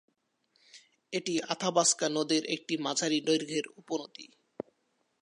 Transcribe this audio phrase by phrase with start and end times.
[1.13, 4.27] এটি আথাবাস্কা নদীর একটি মাঝারি দৈর্ঘ্যের উপনদী।